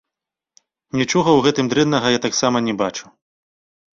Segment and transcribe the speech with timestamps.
[1.01, 3.05] Нічога ў гэтым дрэннага я таксама не бачу.